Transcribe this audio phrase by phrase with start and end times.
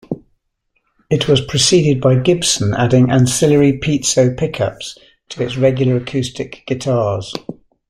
[1.11, 4.97] It was preceded by Gibson adding ancillary piezo pickups
[5.29, 7.31] to its regular acoustic guitars.